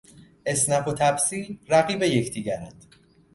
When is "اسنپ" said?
0.45-0.87